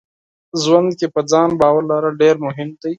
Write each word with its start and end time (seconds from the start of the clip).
ژوند 0.63 0.89
کې 0.99 1.07
په 1.13 1.21
ځان 1.31 1.49
باور 1.59 1.81
لرل 1.91 2.13
ډېر 2.23 2.35
مهم 2.45 2.69
دي. 2.81 2.89